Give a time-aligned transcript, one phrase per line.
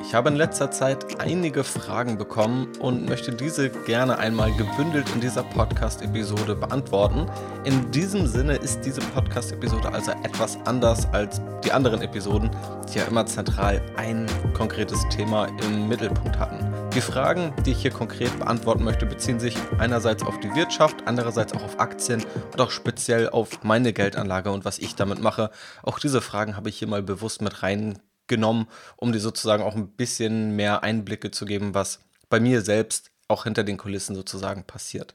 [0.00, 5.20] Ich habe in letzter Zeit einige Fragen bekommen und möchte diese gerne einmal gebündelt in
[5.20, 7.26] dieser Podcast-Episode beantworten.
[7.64, 12.50] In diesem Sinne ist diese Podcast-Episode also etwas anders als die anderen Episoden,
[12.92, 16.73] die ja immer zentral ein konkretes Thema im Mittelpunkt hatten.
[16.94, 21.52] Die Fragen, die ich hier konkret beantworten möchte, beziehen sich einerseits auf die Wirtschaft, andererseits
[21.52, 25.50] auch auf Aktien und auch speziell auf meine Geldanlage und was ich damit mache.
[25.82, 29.88] Auch diese Fragen habe ich hier mal bewusst mit reingenommen, um dir sozusagen auch ein
[29.88, 31.98] bisschen mehr Einblicke zu geben, was
[32.30, 35.14] bei mir selbst auch hinter den Kulissen sozusagen passiert.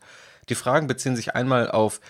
[0.49, 2.01] Die Fragen beziehen sich einmal auf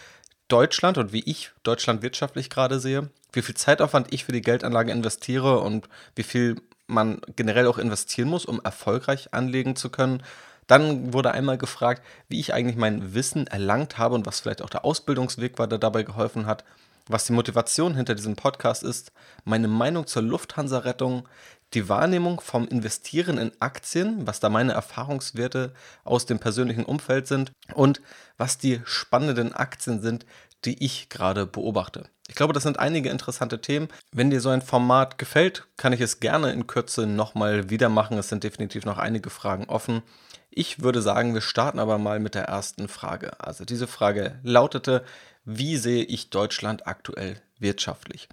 [0.47, 4.91] Deutschland und wie ich Deutschland wirtschaftlich gerade sehe, wie viel Zeitaufwand ich für die Geldanlage
[4.91, 6.55] investiere und wie viel
[6.89, 10.23] man generell auch investieren muss, um erfolgreich anlegen zu können.
[10.67, 14.69] Dann wurde einmal gefragt, wie ich eigentlich mein Wissen erlangt habe und was vielleicht auch
[14.69, 16.63] der Ausbildungsweg war, der dabei geholfen hat,
[17.07, 19.11] was die Motivation hinter diesem Podcast ist,
[19.43, 21.27] meine Meinung zur Lufthansa-Rettung,
[21.73, 27.51] die Wahrnehmung vom Investieren in Aktien, was da meine Erfahrungswerte aus dem persönlichen Umfeld sind
[27.73, 28.01] und
[28.37, 30.25] was die spannenden Aktien sind,
[30.65, 32.09] die ich gerade beobachte.
[32.29, 33.89] Ich glaube, das sind einige interessante Themen.
[34.11, 38.19] Wenn dir so ein Format gefällt, kann ich es gerne in Kürze nochmal wieder machen.
[38.19, 40.03] Es sind definitiv noch einige Fragen offen.
[40.51, 43.31] Ich würde sagen, wir starten aber mal mit der ersten Frage.
[43.39, 45.03] Also diese Frage lautete,
[45.43, 48.29] wie sehe ich Deutschland aktuell wirtschaftlich?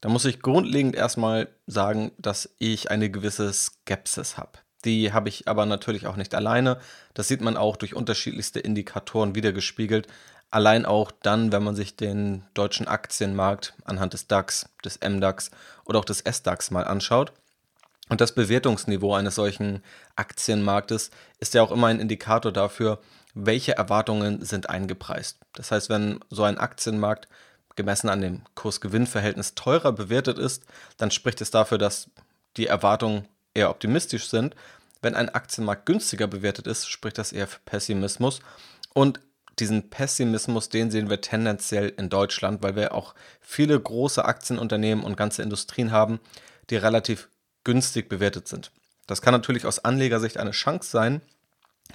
[0.00, 4.58] Da muss ich grundlegend erstmal sagen, dass ich eine gewisse Skepsis habe.
[4.84, 6.78] Die habe ich aber natürlich auch nicht alleine.
[7.14, 10.06] Das sieht man auch durch unterschiedlichste Indikatoren wiedergespiegelt.
[10.50, 15.50] Allein auch dann, wenn man sich den deutschen Aktienmarkt anhand des DAX, des MDAX
[15.84, 17.32] oder auch des SDAX mal anschaut.
[18.08, 19.82] Und das Bewertungsniveau eines solchen
[20.14, 23.00] Aktienmarktes ist ja auch immer ein Indikator dafür,
[23.34, 25.38] welche Erwartungen sind eingepreist.
[25.54, 27.28] Das heißt, wenn so ein Aktienmarkt
[27.74, 30.64] gemessen an dem Kurs-Gewinn-Verhältnis teurer bewertet ist,
[30.96, 32.08] dann spricht es dafür, dass
[32.56, 34.54] die Erwartungen eher optimistisch sind.
[35.02, 38.40] Wenn ein Aktienmarkt günstiger bewertet ist, spricht das eher für Pessimismus.
[38.94, 39.20] Und
[39.58, 45.16] diesen Pessimismus, den sehen wir tendenziell in Deutschland, weil wir auch viele große Aktienunternehmen und
[45.16, 46.20] ganze Industrien haben,
[46.70, 47.28] die relativ
[47.64, 48.70] günstig bewertet sind.
[49.06, 51.20] Das kann natürlich aus Anlegersicht eine Chance sein,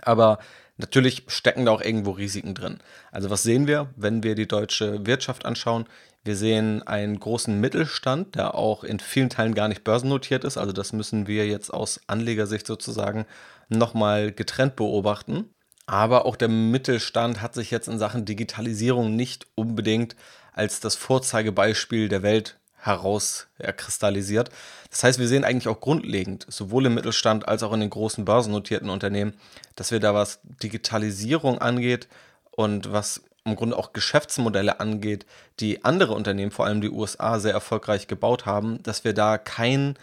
[0.01, 0.39] aber
[0.77, 2.79] natürlich stecken da auch irgendwo Risiken drin.
[3.11, 5.85] Also was sehen wir, wenn wir die deutsche Wirtschaft anschauen?
[6.23, 10.57] Wir sehen einen großen Mittelstand, der auch in vielen Teilen gar nicht börsennotiert ist.
[10.57, 13.25] Also das müssen wir jetzt aus Anlegersicht sozusagen
[13.69, 15.49] nochmal getrennt beobachten.
[15.85, 20.15] Aber auch der Mittelstand hat sich jetzt in Sachen Digitalisierung nicht unbedingt
[20.53, 24.49] als das Vorzeigebeispiel der Welt herauskristallisiert.
[24.89, 28.25] Das heißt, wir sehen eigentlich auch grundlegend, sowohl im Mittelstand als auch in den großen
[28.25, 29.33] börsennotierten Unternehmen,
[29.75, 32.07] dass wir da was Digitalisierung angeht
[32.51, 35.25] und was im Grunde auch Geschäftsmodelle angeht,
[35.59, 39.95] die andere Unternehmen, vor allem die USA, sehr erfolgreich gebaut haben, dass wir da kein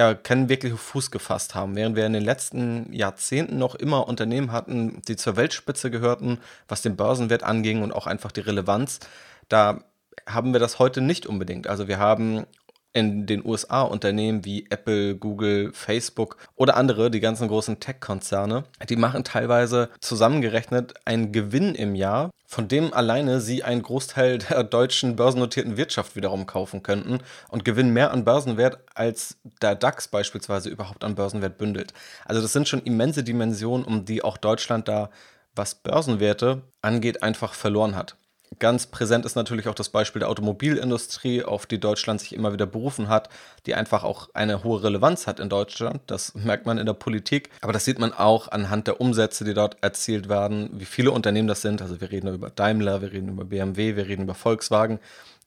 [0.00, 4.50] ja keinen wirklichen Fuß gefasst haben, während wir in den letzten Jahrzehnten noch immer Unternehmen
[4.50, 6.38] hatten, die zur Weltspitze gehörten,
[6.68, 9.00] was den Börsenwert anging und auch einfach die Relevanz.
[9.48, 9.84] Da
[10.26, 11.66] haben wir das heute nicht unbedingt.
[11.66, 12.46] Also wir haben
[12.92, 18.96] in den USA Unternehmen wie Apple, Google, Facebook oder andere, die ganzen großen Tech-Konzerne, die
[18.96, 25.14] machen teilweise zusammengerechnet einen Gewinn im Jahr, von dem alleine sie einen Großteil der deutschen
[25.14, 31.04] börsennotierten Wirtschaft wiederum kaufen könnten und gewinnen mehr an Börsenwert, als der DAX beispielsweise überhaupt
[31.04, 31.94] an Börsenwert bündelt.
[32.24, 35.10] Also das sind schon immense Dimensionen, um die auch Deutschland da,
[35.54, 38.16] was Börsenwerte angeht, einfach verloren hat.
[38.60, 42.66] Ganz präsent ist natürlich auch das Beispiel der Automobilindustrie, auf die Deutschland sich immer wieder
[42.66, 43.30] berufen hat,
[43.64, 46.02] die einfach auch eine hohe Relevanz hat in Deutschland.
[46.06, 49.54] Das merkt man in der Politik, aber das sieht man auch anhand der Umsätze, die
[49.54, 51.80] dort erzielt werden, wie viele Unternehmen das sind.
[51.80, 55.00] Also wir reden über Daimler, wir reden über BMW, wir reden über Volkswagen.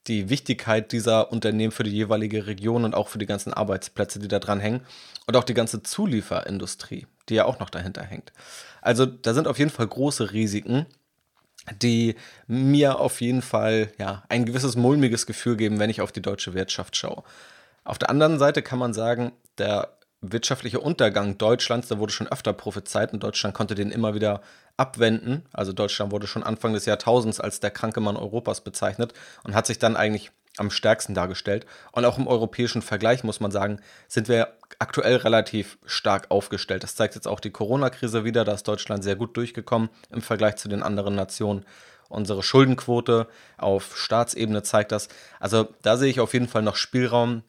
[0.07, 4.28] Die Wichtigkeit dieser Unternehmen für die jeweilige Region und auch für die ganzen Arbeitsplätze, die
[4.28, 4.81] da dran hängen.
[5.28, 8.34] Und auch die ganze Zulieferindustrie, die ja auch noch dahinter hängt.
[8.81, 10.88] Also da sind auf jeden Fall große Risiken
[11.81, 12.16] die
[12.47, 16.53] mir auf jeden Fall ja, ein gewisses mulmiges Gefühl geben, wenn ich auf die deutsche
[16.53, 17.24] Wirtschaft schaue.
[17.84, 22.54] Auf der anderen Seite kann man sagen, der wirtschaftliche Untergang Deutschlands, da wurde schon öfter
[22.54, 24.42] prophezeit und Deutschland konnte den immer wieder
[24.77, 25.44] abwenden.
[25.51, 29.13] Also Deutschland wurde schon Anfang des Jahrtausends als der kranke Mann Europas bezeichnet
[29.44, 31.66] und hat sich dann eigentlich am stärksten dargestellt.
[31.92, 36.84] Und auch im europäischen Vergleich muss man sagen, sind wir aktuell relativ stark aufgestellt.
[36.84, 38.44] Das zeigt jetzt auch die Corona-Krise wieder.
[38.46, 41.66] Da ist Deutschland sehr gut durchgekommen im Vergleich zu den anderen Nationen.
[42.10, 43.28] Unsere Schuldenquote
[43.58, 45.08] auf Staatsebene zeigt das.
[45.40, 47.44] Also da sehe ich auf jeden Fall noch Spielraum,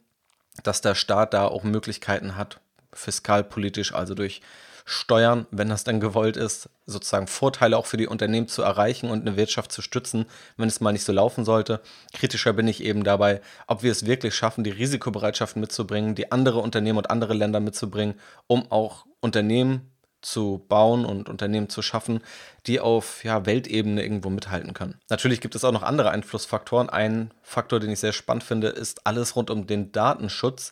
[0.63, 2.61] dass der Staat da auch Möglichkeiten hat,
[2.93, 4.41] fiskalpolitisch, also durch
[4.85, 9.27] steuern, wenn das dann gewollt ist, sozusagen Vorteile auch für die Unternehmen zu erreichen und
[9.27, 10.27] eine Wirtschaft zu stützen,
[10.57, 11.81] wenn es mal nicht so laufen sollte.
[12.13, 16.59] Kritischer bin ich eben dabei, ob wir es wirklich schaffen, die Risikobereitschaft mitzubringen, die andere
[16.59, 18.15] Unternehmen und andere Länder mitzubringen,
[18.47, 19.91] um auch Unternehmen
[20.21, 22.21] zu bauen und Unternehmen zu schaffen,
[22.67, 25.01] die auf ja, Weltebene irgendwo mithalten können.
[25.09, 26.89] Natürlich gibt es auch noch andere Einflussfaktoren.
[26.89, 30.71] Ein Faktor, den ich sehr spannend finde, ist alles rund um den Datenschutz.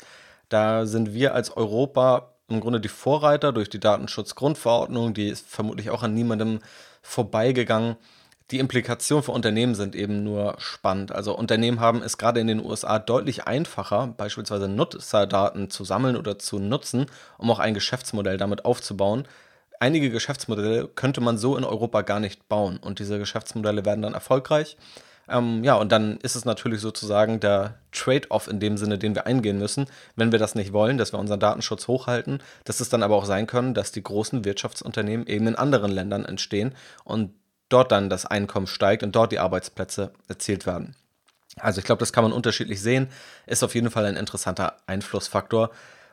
[0.48, 5.90] Da sind wir als Europa im Grunde die Vorreiter durch die Datenschutzgrundverordnung, die ist vermutlich
[5.90, 6.60] auch an niemandem
[7.02, 7.96] vorbeigegangen.
[8.50, 11.12] Die Implikationen für Unternehmen sind eben nur spannend.
[11.12, 16.38] Also Unternehmen haben es gerade in den USA deutlich einfacher, beispielsweise Nutzerdaten zu sammeln oder
[16.38, 17.06] zu nutzen,
[17.38, 19.26] um auch ein Geschäftsmodell damit aufzubauen.
[19.80, 24.14] Einige Geschäftsmodelle könnte man so in Europa gar nicht bauen und diese Geschäftsmodelle werden dann
[24.14, 24.76] erfolgreich.
[25.32, 29.26] Ähm, ja, und dann ist es natürlich sozusagen der Trade-off in dem Sinne, den wir
[29.26, 33.02] eingehen müssen, wenn wir das nicht wollen, dass wir unseren Datenschutz hochhalten, dass es dann
[33.02, 36.74] aber auch sein können, dass die großen Wirtschaftsunternehmen eben in anderen Ländern entstehen
[37.04, 37.32] und
[37.70, 40.94] dort dann das Einkommen steigt und dort die Arbeitsplätze erzielt werden.
[41.58, 43.08] Also ich glaube, das kann man unterschiedlich sehen,
[43.46, 45.70] ist auf jeden Fall ein interessanter Einflussfaktor.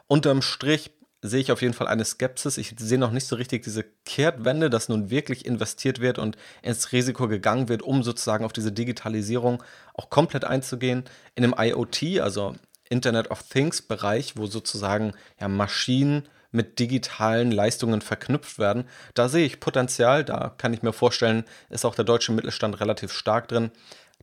[0.07, 2.57] Unterm Strich sehe ich auf jeden Fall eine Skepsis.
[2.57, 6.92] Ich sehe noch nicht so richtig diese Kehrtwende, dass nun wirklich investiert wird und ins
[6.92, 9.62] Risiko gegangen wird, um sozusagen auf diese Digitalisierung
[9.94, 11.04] auch komplett einzugehen.
[11.36, 12.56] In dem IoT, also
[12.89, 19.45] Internet of Things Bereich, wo sozusagen ja, Maschinen mit digitalen Leistungen verknüpft werden, da sehe
[19.45, 20.24] ich Potenzial.
[20.24, 23.71] Da kann ich mir vorstellen, ist auch der deutsche Mittelstand relativ stark drin.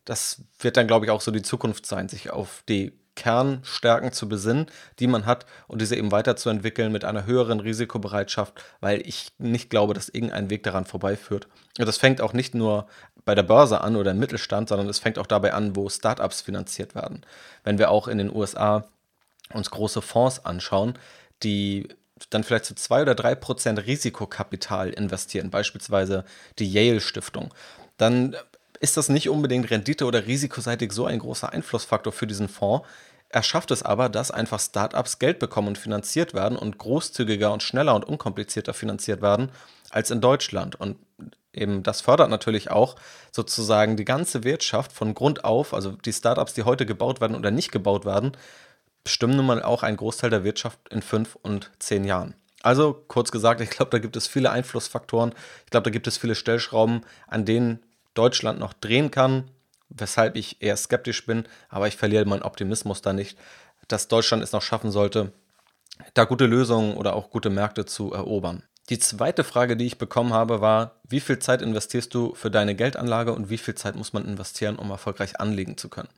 [0.04, 4.28] Das wird dann, glaube ich, auch so die Zukunft sein, sich auf die Kernstärken zu
[4.28, 4.66] besinnen,
[5.00, 9.94] die man hat und diese eben weiterzuentwickeln mit einer höheren Risikobereitschaft, weil ich nicht glaube,
[9.94, 11.48] dass irgendein Weg daran vorbeiführt.
[11.78, 12.86] Und das fängt auch nicht nur
[13.24, 16.42] bei der Börse an oder im Mittelstand, sondern es fängt auch dabei an, wo Startups
[16.42, 17.22] finanziert werden.
[17.64, 18.84] Wenn wir auch in den USA
[19.52, 20.94] uns große Fonds anschauen,
[21.42, 21.88] die
[22.30, 26.24] dann vielleicht zu zwei oder drei Prozent Risikokapital investieren, beispielsweise
[26.58, 27.52] die Yale Stiftung,
[27.98, 28.36] dann
[28.80, 32.86] ist das nicht unbedingt rendite- oder risikoseitig so ein großer Einflussfaktor für diesen Fonds.
[33.28, 37.62] Er schafft es aber, dass einfach Startups Geld bekommen und finanziert werden und großzügiger und
[37.62, 39.50] schneller und unkomplizierter finanziert werden
[39.90, 40.76] als in Deutschland.
[40.76, 40.96] Und
[41.52, 42.96] eben das fördert natürlich auch
[43.32, 47.50] sozusagen die ganze Wirtschaft von Grund auf, also die Startups, die heute gebaut werden oder
[47.50, 48.32] nicht gebaut werden,
[49.02, 52.34] bestimmen nun mal auch einen Großteil der Wirtschaft in fünf und zehn Jahren.
[52.62, 55.32] Also kurz gesagt, ich glaube, da gibt es viele Einflussfaktoren.
[55.64, 57.85] Ich glaube, da gibt es viele Stellschrauben, an denen
[58.16, 59.50] Deutschland noch drehen kann,
[59.88, 63.38] weshalb ich eher skeptisch bin, aber ich verliere meinen Optimismus da nicht,
[63.88, 65.32] dass Deutschland es noch schaffen sollte,
[66.14, 68.62] da gute Lösungen oder auch gute Märkte zu erobern.
[68.88, 72.76] Die zweite Frage, die ich bekommen habe, war, wie viel Zeit investierst du für deine
[72.76, 76.08] Geldanlage und wie viel Zeit muss man investieren, um erfolgreich anlegen zu können?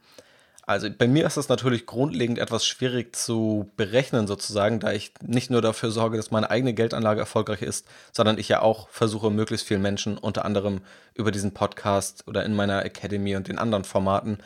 [0.68, 5.50] Also bei mir ist es natürlich grundlegend etwas schwierig zu berechnen sozusagen, da ich nicht
[5.50, 9.66] nur dafür sorge, dass meine eigene Geldanlage erfolgreich ist, sondern ich ja auch versuche, möglichst
[9.66, 10.82] vielen Menschen, unter anderem
[11.14, 14.40] über diesen Podcast oder in meiner Academy und den anderen Formaten,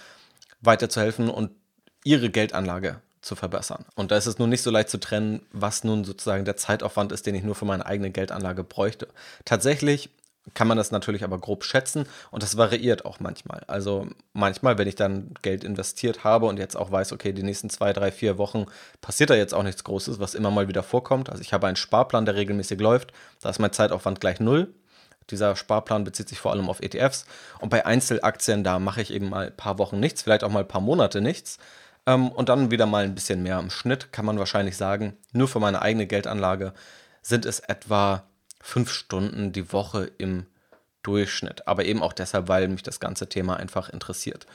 [0.60, 1.50] weiterzuhelfen und
[2.04, 3.84] ihre Geldanlage zu verbessern.
[3.96, 7.10] Und da ist es nun nicht so leicht zu trennen, was nun sozusagen der Zeitaufwand
[7.10, 9.08] ist, den ich nur für meine eigene Geldanlage bräuchte.
[9.44, 10.08] Tatsächlich
[10.54, 13.62] kann man das natürlich aber grob schätzen und das variiert auch manchmal.
[13.68, 17.70] Also manchmal, wenn ich dann Geld investiert habe und jetzt auch weiß, okay, die nächsten
[17.70, 18.66] zwei, drei, vier Wochen
[19.00, 21.30] passiert da jetzt auch nichts Großes, was immer mal wieder vorkommt.
[21.30, 24.74] Also ich habe einen Sparplan, der regelmäßig läuft, da ist mein Zeitaufwand gleich null.
[25.30, 27.26] Dieser Sparplan bezieht sich vor allem auf ETFs
[27.60, 30.60] und bei Einzelaktien, da mache ich eben mal ein paar Wochen nichts, vielleicht auch mal
[30.60, 31.58] ein paar Monate nichts.
[32.04, 33.60] Ähm, und dann wieder mal ein bisschen mehr.
[33.60, 36.72] Im Schnitt kann man wahrscheinlich sagen, nur für meine eigene Geldanlage
[37.22, 38.24] sind es etwa
[38.62, 40.46] fünf Stunden die Woche im
[41.02, 41.66] Durchschnitt.
[41.68, 44.46] Aber eben auch deshalb, weil mich das ganze Thema einfach interessiert.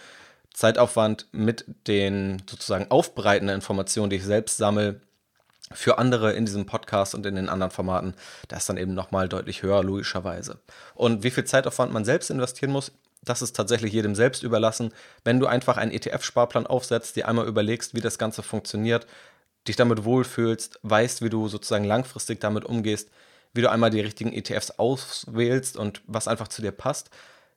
[0.53, 5.01] Zeitaufwand mit den sozusagen aufbereitenden Informationen, die ich selbst sammle,
[5.71, 8.13] für andere in diesem Podcast und in den anderen Formaten,
[8.47, 10.59] das ist dann eben nochmal deutlich höher, logischerweise.
[10.95, 14.93] Und wie viel Zeitaufwand man selbst investieren muss, das ist tatsächlich jedem selbst überlassen.
[15.25, 19.05] Wenn du einfach einen ETF-Sparplan aufsetzt, dir einmal überlegst, wie das Ganze funktioniert,
[19.67, 23.09] dich damit wohlfühlst, weißt, wie du sozusagen langfristig damit umgehst,
[23.57, 27.09] wie du einmal die richtigen ETFs auswählst und was einfach zu dir passt,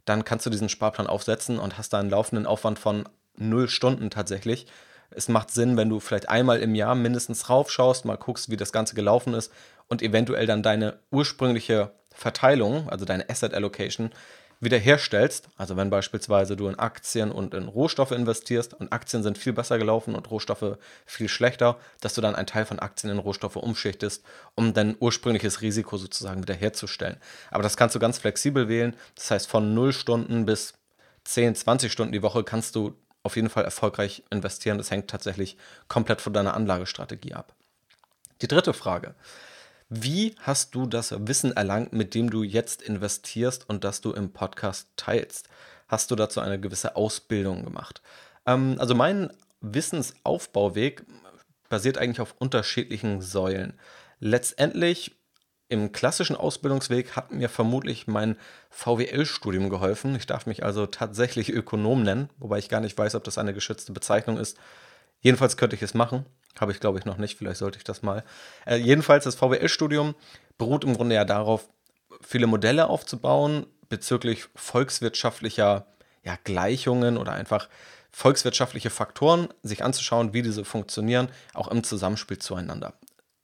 [0.04, 4.10] dann kannst du diesen Sparplan aufsetzen und hast da einen laufenden Aufwand von null Stunden
[4.10, 4.66] tatsächlich.
[5.10, 8.72] Es macht Sinn, wenn du vielleicht einmal im Jahr mindestens raufschaust, mal guckst, wie das
[8.72, 9.52] Ganze gelaufen ist
[9.88, 14.10] und eventuell dann deine ursprüngliche Verteilung, also deine Asset Allocation,
[14.60, 19.54] wiederherstellst, also wenn beispielsweise du in Aktien und in Rohstoffe investierst und Aktien sind viel
[19.54, 20.76] besser gelaufen und Rohstoffe
[21.06, 24.22] viel schlechter, dass du dann einen Teil von Aktien in Rohstoffe umschichtest,
[24.54, 27.16] um dein ursprüngliches Risiko sozusagen wiederherzustellen.
[27.50, 28.94] Aber das kannst du ganz flexibel wählen.
[29.14, 30.74] Das heißt, von 0 Stunden bis
[31.24, 34.78] 10, 20 Stunden die Woche kannst du auf jeden Fall erfolgreich investieren.
[34.78, 35.56] Das hängt tatsächlich
[35.88, 37.54] komplett von deiner Anlagestrategie ab.
[38.42, 39.14] Die dritte Frage.
[39.92, 44.32] Wie hast du das Wissen erlangt, mit dem du jetzt investierst und das du im
[44.32, 45.48] Podcast teilst?
[45.88, 48.00] Hast du dazu eine gewisse Ausbildung gemacht?
[48.46, 51.04] Ähm, also mein Wissensaufbauweg
[51.68, 53.74] basiert eigentlich auf unterschiedlichen Säulen.
[54.20, 55.16] Letztendlich
[55.68, 58.36] im klassischen Ausbildungsweg hat mir vermutlich mein
[58.70, 60.14] VWL-Studium geholfen.
[60.14, 63.54] Ich darf mich also tatsächlich Ökonom nennen, wobei ich gar nicht weiß, ob das eine
[63.54, 64.56] geschützte Bezeichnung ist.
[65.20, 66.26] Jedenfalls könnte ich es machen.
[66.58, 67.38] Habe ich, glaube ich, noch nicht.
[67.38, 68.24] Vielleicht sollte ich das mal.
[68.66, 70.14] Äh, jedenfalls, das VWL-Studium
[70.58, 71.68] beruht im Grunde ja darauf,
[72.22, 75.86] viele Modelle aufzubauen bezüglich volkswirtschaftlicher
[76.22, 77.68] ja, Gleichungen oder einfach
[78.10, 82.94] volkswirtschaftliche Faktoren, sich anzuschauen, wie diese funktionieren, auch im Zusammenspiel zueinander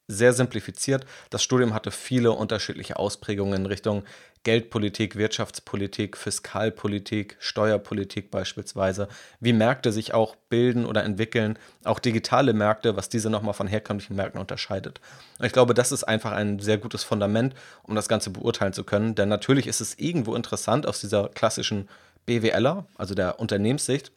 [0.07, 1.05] sehr simplifiziert.
[1.29, 4.03] Das Studium hatte viele unterschiedliche Ausprägungen in Richtung
[4.47, 9.09] Geldpolitik, Wirtschaftspolitik, Fiskalpolitik, Steuerpolitik beispielsweise,
[9.41, 14.15] wie Märkte sich auch bilden oder entwickeln, auch digitale Märkte, was diese nochmal von herkömmlichen
[14.15, 15.01] Märkten unterscheidet.
[15.37, 18.85] Und ich glaube, das ist einfach ein sehr gutes Fundament, um das Ganze beurteilen zu
[18.85, 21.89] können, denn natürlich ist es irgendwo interessant aus dieser klassischen
[22.25, 24.13] BWLer, also der Unternehmenssicht,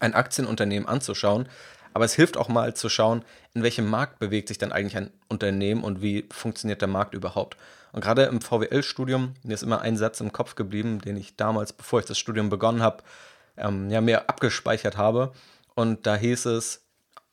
[0.00, 1.46] ein Aktienunternehmen anzuschauen,
[1.92, 5.10] aber es hilft auch mal zu schauen, in welchem Markt bewegt sich dann eigentlich ein
[5.28, 7.58] Unternehmen und wie funktioniert der Markt überhaupt.
[7.92, 11.72] Und gerade im VWL-Studium, mir ist immer ein Satz im Kopf geblieben, den ich damals,
[11.72, 13.02] bevor ich das Studium begonnen habe,
[13.56, 15.32] ähm, ja, mir abgespeichert habe.
[15.74, 16.86] Und da hieß es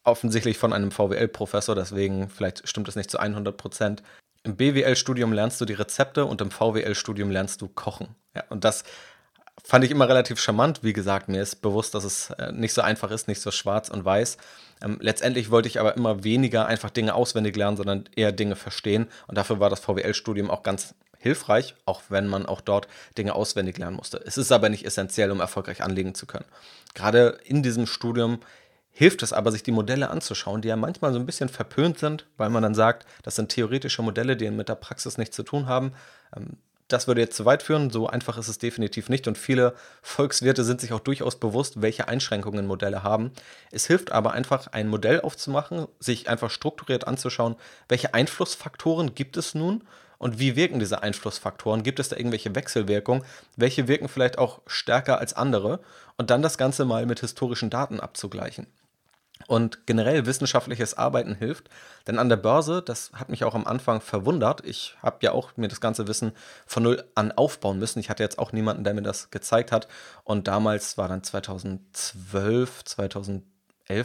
[0.03, 4.03] offensichtlich von einem VWL-Professor, deswegen vielleicht stimmt es nicht zu 100 Prozent.
[4.43, 8.15] Im BWL-Studium lernst du die Rezepte und im VWL-Studium lernst du kochen.
[8.35, 8.83] Ja, und das
[9.63, 10.83] fand ich immer relativ charmant.
[10.83, 13.89] Wie gesagt, mir ist bewusst, dass es äh, nicht so einfach ist, nicht so schwarz
[13.89, 14.37] und weiß.
[14.81, 19.07] Ähm, letztendlich wollte ich aber immer weniger einfach Dinge auswendig lernen, sondern eher Dinge verstehen.
[19.27, 22.87] Und dafür war das VWL-Studium auch ganz hilfreich, auch wenn man auch dort
[23.17, 24.21] Dinge auswendig lernen musste.
[24.25, 26.45] Es ist aber nicht essentiell, um erfolgreich anlegen zu können.
[26.93, 28.39] Gerade in diesem Studium
[28.91, 32.25] hilft es aber, sich die Modelle anzuschauen, die ja manchmal so ein bisschen verpönt sind,
[32.37, 35.67] weil man dann sagt, das sind theoretische Modelle, die mit der Praxis nichts zu tun
[35.67, 35.93] haben.
[36.35, 36.57] Ähm,
[36.89, 37.89] das würde jetzt zu weit führen.
[37.89, 39.27] So einfach ist es definitiv nicht.
[39.27, 43.31] Und viele Volkswirte sind sich auch durchaus bewusst, welche Einschränkungen Modelle haben.
[43.71, 47.55] Es hilft aber einfach, ein Modell aufzumachen, sich einfach strukturiert anzuschauen,
[47.87, 49.83] welche Einflussfaktoren gibt es nun
[50.17, 51.81] und wie wirken diese Einflussfaktoren?
[51.83, 53.23] Gibt es da irgendwelche Wechselwirkungen?
[53.55, 55.79] Welche wirken vielleicht auch stärker als andere?
[56.17, 58.67] Und dann das Ganze mal mit historischen Daten abzugleichen
[59.47, 61.69] und generell wissenschaftliches Arbeiten hilft.
[62.07, 65.55] Denn an der Börse, das hat mich auch am Anfang verwundert, ich habe ja auch
[65.55, 66.33] mir das ganze Wissen
[66.65, 67.99] von null an aufbauen müssen.
[67.99, 69.87] Ich hatte jetzt auch niemanden, der mir das gezeigt hat.
[70.23, 73.43] Und damals war dann 2012, 2011,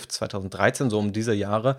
[0.09, 1.77] 2013, so um diese Jahre,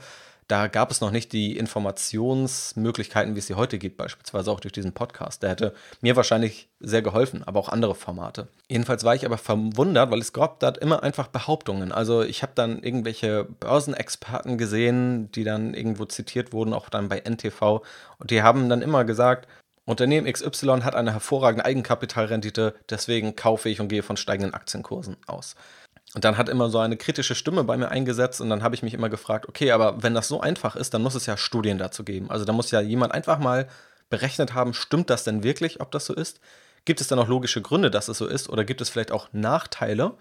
[0.48, 4.74] da gab es noch nicht die Informationsmöglichkeiten, wie es sie heute gibt, beispielsweise auch durch
[4.74, 5.42] diesen Podcast.
[5.42, 8.48] Der hätte mir wahrscheinlich sehr geholfen, aber auch andere Formate.
[8.70, 11.92] Jedenfalls war ich aber verwundert, weil es gab dort immer einfach Behauptungen.
[11.92, 17.22] Also ich habe dann irgendwelche Börsenexperten gesehen, die dann irgendwo zitiert wurden, auch dann bei
[17.22, 17.82] NTV.
[18.20, 19.48] Und die haben dann immer gesagt,
[19.86, 25.56] Unternehmen XY hat eine hervorragende Eigenkapitalrendite, deswegen kaufe ich und gehe von steigenden Aktienkursen aus.
[26.16, 28.82] Und dann hat immer so eine kritische Stimme bei mir eingesetzt und dann habe ich
[28.82, 31.78] mich immer gefragt, okay, aber wenn das so einfach ist, dann muss es ja Studien
[31.78, 32.32] dazu geben.
[32.32, 33.68] Also da muss ja jemand einfach mal
[34.10, 36.40] berechnet haben, stimmt das denn wirklich, ob das so ist?
[36.86, 38.48] Gibt es dann auch logische Gründe, dass es so ist?
[38.48, 40.14] Oder gibt es vielleicht auch Nachteile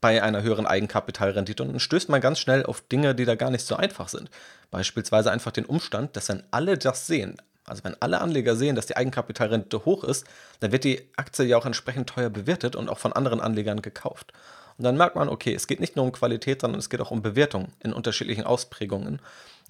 [0.00, 1.62] bei einer höheren Eigenkapitalrendite?
[1.62, 4.30] Und dann stößt man ganz schnell auf Dinge, die da gar nicht so einfach sind.
[4.70, 7.36] Beispielsweise einfach den Umstand, dass dann alle das sehen.
[7.66, 10.26] Also wenn alle Anleger sehen, dass die Eigenkapitalrendite hoch ist,
[10.60, 14.32] dann wird die Aktie ja auch entsprechend teuer bewertet und auch von anderen Anlegern gekauft.
[14.78, 17.10] Und dann merkt man, okay, es geht nicht nur um Qualität, sondern es geht auch
[17.10, 19.20] um Bewertung in unterschiedlichen Ausprägungen.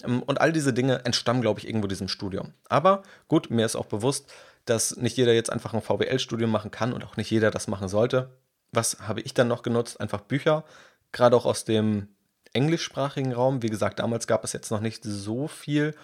[0.03, 2.53] Ähm, und all diese Dinge entstammen, glaube ich, irgendwo diesem Studium.
[2.69, 4.31] Aber gut, mir ist auch bewusst,
[4.65, 7.87] dass nicht jeder jetzt einfach ein VWL-Studium machen kann und auch nicht jeder das machen
[7.87, 8.29] sollte.
[8.71, 9.99] Was habe ich dann noch genutzt?
[9.99, 10.63] Einfach Bücher,
[11.11, 12.09] gerade auch aus dem
[12.53, 13.63] englischsprachigen Raum.
[13.63, 15.95] Wie gesagt, damals gab es jetzt noch nicht so viel.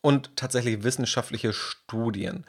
[0.00, 2.46] Und tatsächlich wissenschaftliche Studien.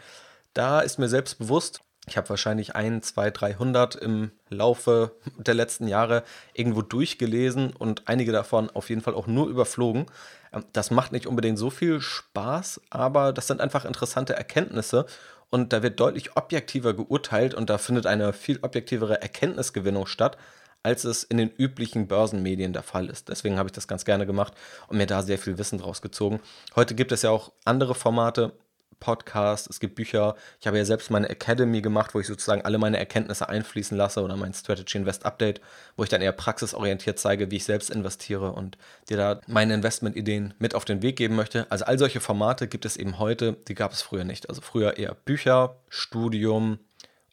[0.53, 5.87] Da ist mir selbst bewusst, ich habe wahrscheinlich ein, zwei, 300 im Laufe der letzten
[5.87, 6.23] Jahre
[6.53, 10.05] irgendwo durchgelesen und einige davon auf jeden Fall auch nur überflogen.
[10.53, 15.05] Ähm, das macht nicht unbedingt so viel Spaß, aber das sind einfach interessante Erkenntnisse
[15.49, 20.37] und da wird deutlich objektiver geurteilt und da findet eine viel objektivere Erkenntnisgewinnung statt,
[20.83, 23.27] als es in den üblichen Börsenmedien der Fall ist.
[23.27, 24.53] Deswegen habe ich das ganz gerne gemacht
[24.87, 26.39] und mir da sehr viel Wissen draus gezogen.
[26.75, 28.53] Heute gibt es ja auch andere Formate,
[28.99, 30.35] Podcast, es gibt Bücher.
[30.59, 34.21] Ich habe ja selbst meine Academy gemacht, wo ich sozusagen alle meine Erkenntnisse einfließen lasse
[34.21, 35.61] oder mein Strategy Invest Update,
[35.95, 38.77] wo ich dann eher praxisorientiert zeige, wie ich selbst investiere und
[39.09, 41.65] dir da meine Investmentideen mit auf den Weg geben möchte.
[41.69, 44.49] Also all solche Formate gibt es eben heute, die gab es früher nicht.
[44.49, 46.79] Also früher eher Bücher, Studium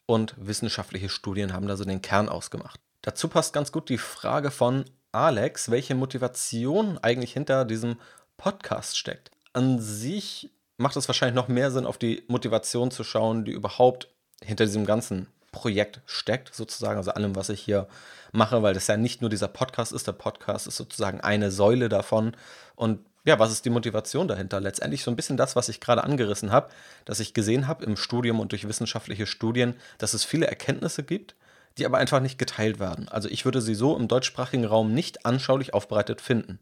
[0.05, 2.79] und wissenschaftliche Studien haben da so den Kern ausgemacht.
[3.01, 7.97] Dazu passt ganz gut die Frage von Alex, welche Motivation eigentlich hinter diesem
[8.37, 9.31] Podcast steckt.
[9.53, 14.09] An sich macht es wahrscheinlich noch mehr Sinn, auf die Motivation zu schauen, die überhaupt
[14.43, 17.87] hinter diesem ganzen Projekt steckt, sozusagen, also allem, was ich hier
[18.33, 20.05] mache, weil das ja nicht nur dieser Podcast ist.
[20.05, 22.35] Der Podcast ist sozusagen eine Säule davon.
[22.75, 24.59] Und ja, was ist die Motivation dahinter?
[24.59, 26.69] Letztendlich so ein bisschen das, was ich gerade angerissen habe,
[27.05, 31.35] dass ich gesehen habe im Studium und durch wissenschaftliche Studien, dass es viele Erkenntnisse gibt,
[31.77, 33.07] die aber einfach nicht geteilt werden.
[33.09, 36.59] Also ich würde sie so im deutschsprachigen Raum nicht anschaulich aufbereitet finden.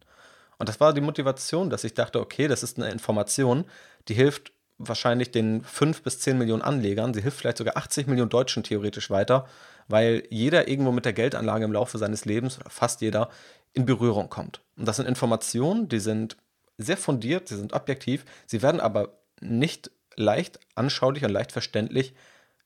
[0.58, 3.66] Und das war die Motivation, dass ich dachte, okay, das ist eine Information,
[4.08, 8.30] die hilft wahrscheinlich den 5 bis 10 Millionen Anlegern, sie hilft vielleicht sogar 80 Millionen
[8.30, 9.48] Deutschen theoretisch weiter,
[9.88, 13.30] weil jeder irgendwo mit der Geldanlage im Laufe seines Lebens, fast jeder,
[13.74, 14.62] in Berührung kommt.
[14.78, 16.38] Und das sind Informationen, die sind
[16.78, 22.14] sehr fundiert, sie sind objektiv, sie werden aber nicht leicht anschaulich und leicht verständlich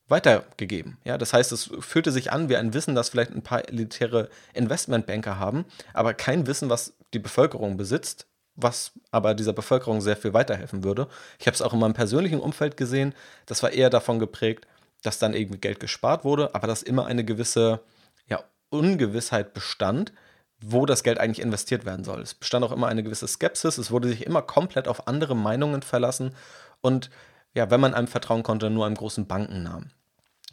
[0.08, 0.98] weitergegeben.
[1.03, 4.29] Ja, das heißt, es fühlte sich an wie ein Wissen, das vielleicht ein paar elitäre
[4.53, 8.27] Investmentbanker haben, aber kein Wissen, was die Bevölkerung besitzt,
[8.58, 11.08] was aber dieser Bevölkerung sehr viel weiterhelfen würde.
[11.40, 13.14] Ich habe es auch in meinem persönlichen Umfeld gesehen,
[13.46, 14.68] das war eher davon geprägt,
[15.04, 17.80] dass dann irgendwie Geld gespart wurde, aber dass immer eine gewisse
[18.28, 20.12] ja, Ungewissheit bestand,
[20.60, 22.20] wo das Geld eigentlich investiert werden soll.
[22.20, 25.84] Es bestand auch immer eine gewisse Skepsis, es wurde sich immer komplett auf andere Meinungen
[25.84, 26.34] verlassen
[26.82, 27.12] und
[27.54, 29.92] ja, wenn man einem vertrauen konnte, nur einem großen Bankennamen.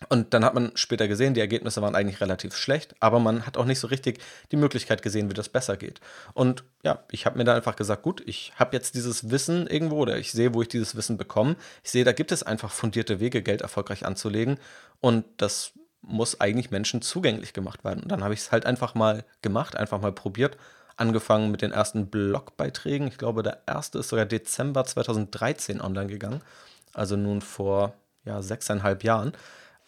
[0.08, 3.56] Und dann hat man später gesehen, die Ergebnisse waren eigentlich relativ schlecht, aber man hat
[3.56, 4.18] auch nicht so richtig
[4.52, 6.00] die Möglichkeit gesehen, wie das besser geht.
[6.32, 9.98] Und ja, ich habe mir da einfach gesagt, gut, ich habe jetzt dieses Wissen irgendwo
[9.98, 11.56] oder ich sehe, wo ich dieses Wissen bekomme.
[11.82, 14.58] Ich sehe, da gibt es einfach fundierte Wege, Geld erfolgreich anzulegen.
[15.00, 18.02] Und das muss eigentlich Menschen zugänglich gemacht werden.
[18.02, 20.56] Und dann habe ich es halt einfach mal gemacht, einfach mal probiert.
[20.96, 23.08] Angefangen mit den ersten Blogbeiträgen.
[23.08, 26.40] Ich glaube, der erste ist sogar Dezember 2013 online gegangen.
[26.92, 27.94] Also nun vor
[28.24, 29.32] ja, sechseinhalb Jahren.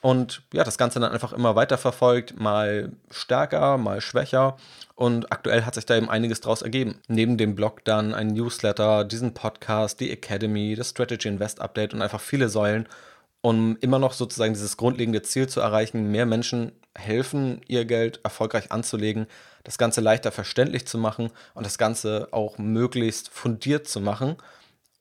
[0.07, 4.57] Und ja, das Ganze dann einfach immer weiter verfolgt, mal stärker, mal schwächer.
[4.95, 7.01] Und aktuell hat sich da eben einiges draus ergeben.
[7.09, 12.03] Neben dem Blog dann ein Newsletter, diesen Podcast, die Academy, das Strategy Invest Update und
[12.03, 12.89] einfach viele Säulen,
[13.41, 18.71] um immer noch sozusagen dieses grundlegende Ziel zu erreichen, mehr Menschen helfen, ihr Geld erfolgreich
[18.71, 19.27] anzulegen,
[19.65, 24.37] das Ganze leichter verständlich zu machen und das Ganze auch möglichst fundiert zu machen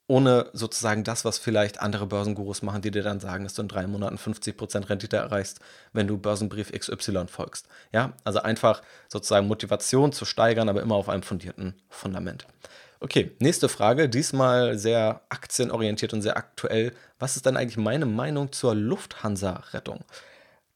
[0.08, 3.68] ohne sozusagen das, was vielleicht andere Börsengurus machen, die dir dann sagen, dass du in
[3.68, 5.60] drei Monaten 50% Rendite erreichst,
[5.92, 7.66] wenn du Börsenbrief XY folgst.
[7.92, 12.46] Ja, also einfach sozusagen Motivation zu steigern, aber immer auf einem fundierten Fundament.
[13.00, 16.92] Okay, nächste Frage, diesmal sehr aktienorientiert und sehr aktuell.
[17.18, 20.04] Was ist dann eigentlich meine Meinung zur Lufthansa-Rettung?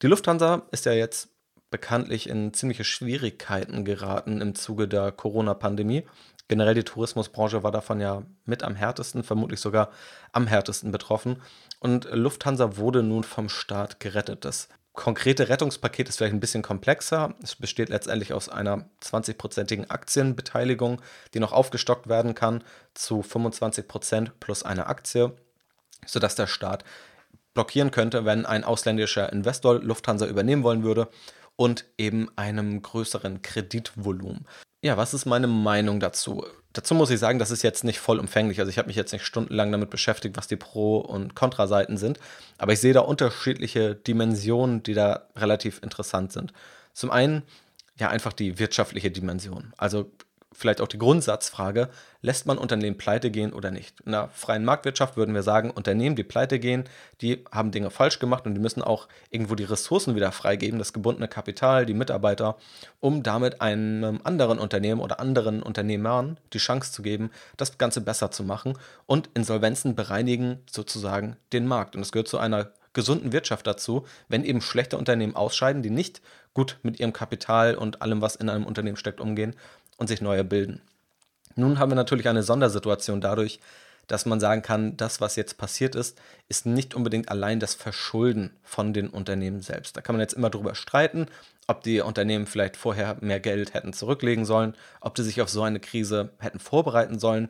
[0.03, 1.29] Die Lufthansa ist ja jetzt
[1.71, 6.05] bekanntlich in ziemliche Schwierigkeiten geraten im Zuge der Corona-Pandemie
[6.51, 9.91] generell die Tourismusbranche war davon ja mit am härtesten, vermutlich sogar
[10.33, 11.41] am härtesten betroffen.
[11.79, 14.45] Und Lufthansa wurde nun vom Staat gerettet.
[14.45, 17.35] Das konkrete Rettungspaket ist vielleicht ein bisschen komplexer.
[17.41, 21.01] Es besteht letztendlich aus einer 20-prozentigen Aktienbeteiligung,
[21.35, 25.33] die noch aufgestockt werden kann zu 25 Prozent plus eine Aktie,
[26.05, 26.83] sodass der Staat
[27.55, 31.09] blockieren könnte, wenn ein ausländischer Investor Lufthansa übernehmen wollen würde
[31.55, 34.47] und eben einem größeren Kreditvolumen.
[34.83, 36.45] Ja, was ist meine Meinung dazu?
[36.73, 38.61] Dazu muss ich sagen, das ist jetzt nicht vollumfänglich.
[38.61, 42.19] Also ich habe mich jetzt nicht stundenlang damit beschäftigt, was die Pro- und Kontraseiten sind.
[42.57, 46.53] Aber ich sehe da unterschiedliche Dimensionen, die da relativ interessant sind.
[46.95, 47.43] Zum einen
[47.99, 49.75] ja einfach die wirtschaftliche Dimension.
[49.77, 50.11] Also
[50.53, 51.89] vielleicht auch die Grundsatzfrage,
[52.23, 54.01] lässt man Unternehmen pleite gehen oder nicht?
[54.01, 56.85] In der freien Marktwirtschaft würden wir sagen, Unternehmen, die pleite gehen,
[57.21, 60.93] die haben Dinge falsch gemacht und die müssen auch irgendwo die Ressourcen wieder freigeben, das
[60.93, 62.57] gebundene Kapital, die Mitarbeiter,
[62.99, 68.31] um damit einem anderen Unternehmen oder anderen Unternehmern die Chance zu geben, das Ganze besser
[68.31, 71.95] zu machen und Insolvenzen bereinigen sozusagen den Markt.
[71.95, 76.21] Und es gehört zu einer gesunden Wirtschaft dazu, wenn eben schlechte Unternehmen ausscheiden, die nicht
[76.55, 79.55] gut mit ihrem Kapital und allem, was in einem Unternehmen steckt, umgehen
[80.01, 80.81] und sich neue bilden.
[81.55, 83.61] Nun haben wir natürlich eine Sondersituation dadurch,
[84.07, 88.57] dass man sagen kann, das, was jetzt passiert ist, ist nicht unbedingt allein das Verschulden
[88.65, 89.97] von den Unternehmen selbst.
[89.97, 91.27] Da kann man jetzt immer drüber streiten,
[91.69, 95.63] ob die Unternehmen vielleicht vorher mehr Geld hätten zurücklegen sollen, ob die sich auf so
[95.63, 97.49] eine Krise hätten vorbereiten sollen.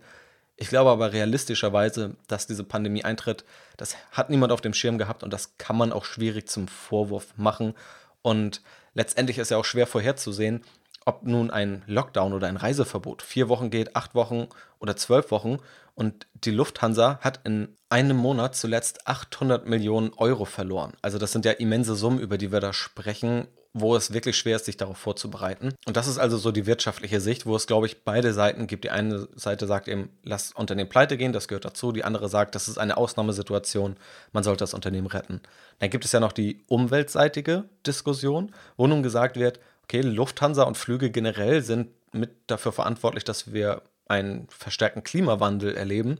[0.56, 3.44] Ich glaube aber realistischerweise, dass diese Pandemie eintritt,
[3.78, 7.28] das hat niemand auf dem Schirm gehabt und das kann man auch schwierig zum Vorwurf
[7.38, 7.74] machen.
[8.20, 8.60] Und
[8.92, 10.62] letztendlich ist ja auch schwer vorherzusehen,
[11.04, 15.58] ob nun ein Lockdown oder ein Reiseverbot vier Wochen geht, acht Wochen oder zwölf Wochen.
[15.94, 20.92] Und die Lufthansa hat in einem Monat zuletzt 800 Millionen Euro verloren.
[21.02, 24.56] Also das sind ja immense Summen, über die wir da sprechen, wo es wirklich schwer
[24.56, 25.74] ist, sich darauf vorzubereiten.
[25.86, 28.84] Und das ist also so die wirtschaftliche Sicht, wo es, glaube ich, beide Seiten gibt.
[28.84, 31.92] Die eine Seite sagt eben, lass Unternehmen pleite gehen, das gehört dazu.
[31.92, 33.96] Die andere sagt, das ist eine Ausnahmesituation,
[34.32, 35.40] man sollte das Unternehmen retten.
[35.78, 39.60] Dann gibt es ja noch die umweltseitige Diskussion, wo nun gesagt wird,
[39.90, 46.18] okay, Lufthansa und Flüge generell sind mit dafür verantwortlich, dass wir einen verstärkten Klimawandel erleben.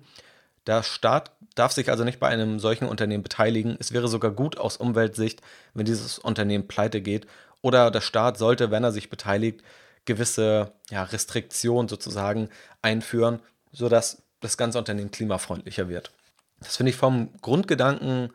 [0.66, 3.76] Der Staat darf sich also nicht bei einem solchen Unternehmen beteiligen.
[3.78, 5.40] Es wäre sogar gut aus Umweltsicht,
[5.74, 7.26] wenn dieses Unternehmen pleite geht.
[7.62, 9.62] Oder der Staat sollte, wenn er sich beteiligt,
[10.04, 12.48] gewisse ja, Restriktionen sozusagen
[12.82, 13.38] einführen,
[13.70, 16.10] sodass das ganze Unternehmen klimafreundlicher wird.
[16.58, 18.32] Das finde ich vom Grundgedanken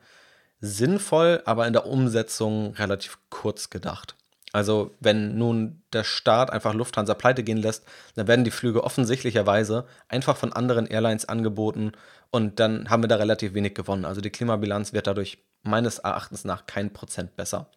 [0.62, 4.16] sinnvoll, aber in der Umsetzung relativ kurz gedacht.
[4.56, 7.84] Also wenn nun der Staat einfach Lufthansa pleite gehen lässt,
[8.16, 11.92] dann werden die Flüge offensichtlicherweise einfach von anderen Airlines angeboten
[12.32, 14.06] und dann haben wir da relativ wenig gewonnen.
[14.06, 17.70] Also die Klimabilanz wird dadurch meines Erachtens nach kein Prozent besser.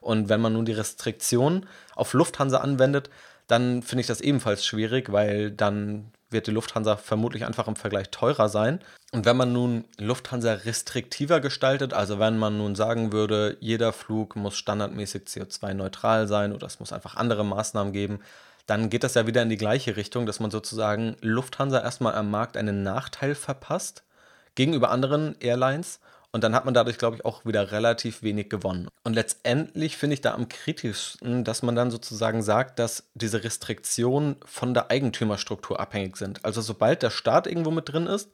[0.00, 3.10] Und wenn man nun die Restriktion auf Lufthansa anwendet,
[3.46, 8.10] dann finde ich das ebenfalls schwierig, weil dann wird die Lufthansa vermutlich einfach im Vergleich
[8.10, 8.80] teurer sein.
[9.12, 14.36] Und wenn man nun Lufthansa restriktiver gestaltet, also wenn man nun sagen würde, jeder Flug
[14.36, 18.20] muss standardmäßig CO2-neutral sein oder es muss einfach andere Maßnahmen geben,
[18.66, 22.30] dann geht das ja wieder in die gleiche Richtung, dass man sozusagen Lufthansa erstmal am
[22.30, 24.02] Markt einen Nachteil verpasst
[24.54, 26.00] gegenüber anderen Airlines
[26.34, 28.88] und dann hat man dadurch, glaube ich, auch wieder relativ wenig gewonnen.
[29.04, 34.34] Und letztendlich finde ich da am kritischsten, dass man dann sozusagen sagt, dass diese Restriktionen
[34.44, 36.44] von der Eigentümerstruktur abhängig sind.
[36.44, 38.30] Also sobald der Staat irgendwo mit drin ist,